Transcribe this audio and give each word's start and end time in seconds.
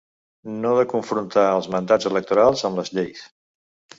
No 0.63 0.69
de 0.77 0.85
confrontar 0.93 1.43
els 1.57 1.69
mandats 1.75 2.09
electorals 2.11 2.65
amb 2.71 2.81
les 2.83 2.93
lleis. 2.99 3.21